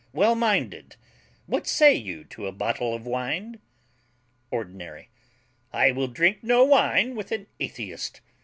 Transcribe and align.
well 0.13 0.33
minded. 0.33 0.95
What 1.45 1.67
say 1.67 1.93
you 1.93 2.23
to 2.23 2.47
a 2.47 2.51
bottle 2.51 2.95
of 2.95 3.05
wine? 3.05 3.59
ORDINARY. 4.49 5.11
I 5.71 5.91
will 5.91 6.07
drink 6.07 6.39
no 6.41 6.63
wine 6.63 7.13
with 7.15 7.31
an 7.31 7.45
atheist. 7.59 8.21